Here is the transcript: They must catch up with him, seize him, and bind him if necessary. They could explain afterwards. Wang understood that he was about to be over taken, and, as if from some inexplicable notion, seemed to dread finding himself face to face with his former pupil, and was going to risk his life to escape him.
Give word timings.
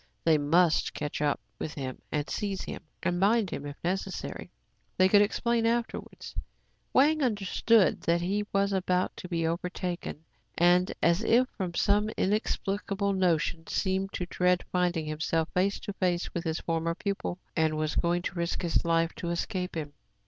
They 0.23 0.39
must 0.39 0.95
catch 0.95 1.21
up 1.21 1.39
with 1.59 1.75
him, 1.75 2.01
seize 2.25 2.63
him, 2.63 2.81
and 3.03 3.19
bind 3.19 3.51
him 3.51 3.67
if 3.67 3.75
necessary. 3.83 4.49
They 4.97 5.07
could 5.07 5.21
explain 5.21 5.67
afterwards. 5.67 6.33
Wang 6.91 7.21
understood 7.21 8.01
that 8.01 8.19
he 8.21 8.47
was 8.51 8.73
about 8.73 9.15
to 9.17 9.29
be 9.29 9.45
over 9.45 9.69
taken, 9.69 10.23
and, 10.57 10.91
as 11.03 11.21
if 11.21 11.47
from 11.49 11.75
some 11.75 12.09
inexplicable 12.17 13.13
notion, 13.13 13.67
seemed 13.67 14.11
to 14.13 14.25
dread 14.25 14.63
finding 14.71 15.05
himself 15.05 15.49
face 15.53 15.79
to 15.81 15.93
face 15.93 16.33
with 16.33 16.45
his 16.45 16.59
former 16.61 16.95
pupil, 16.95 17.37
and 17.55 17.77
was 17.77 17.93
going 17.95 18.23
to 18.23 18.33
risk 18.33 18.63
his 18.63 18.83
life 18.83 19.13
to 19.17 19.29
escape 19.29 19.75
him. 19.77 19.93